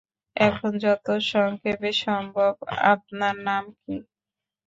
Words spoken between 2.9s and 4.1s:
আপনার নাম কী?